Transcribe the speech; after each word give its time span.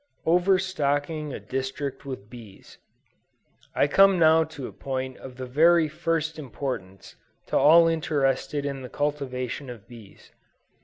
OVERSTOCKING 0.25 1.31
A 1.31 1.39
DISTRICT 1.39 2.05
WITH 2.07 2.27
BEES. 2.27 2.79
I 3.75 3.85
come 3.85 4.17
now 4.17 4.43
to 4.45 4.65
a 4.65 4.71
point 4.73 5.17
of 5.17 5.35
the 5.37 5.45
very 5.45 5.87
first 5.87 6.39
importance 6.39 7.15
to 7.45 7.55
all 7.59 7.87
interested 7.87 8.65
in 8.65 8.81
the 8.81 8.89
cultivation 8.89 9.69
of 9.69 9.87
bees. 9.87 10.31